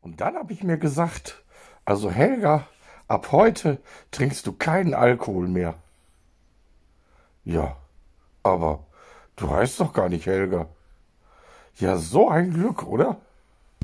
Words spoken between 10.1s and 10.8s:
Helga.